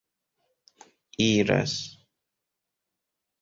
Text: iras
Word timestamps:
iras 1.27 1.73